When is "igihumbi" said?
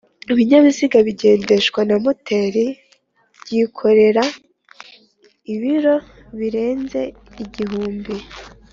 7.43-8.13